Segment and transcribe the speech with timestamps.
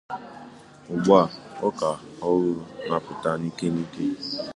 [0.91, 1.23] Ugbu a
[1.67, 1.89] ọka
[2.27, 4.03] ọhụrụ na-apụta n’ike n’ike